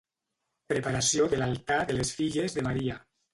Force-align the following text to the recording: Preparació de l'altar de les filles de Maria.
Preparació 0.71 1.27
de 1.33 1.39
l'altar 1.41 1.77
de 1.93 1.99
les 1.99 2.15
filles 2.21 2.57
de 2.57 2.65
Maria. 2.71 2.99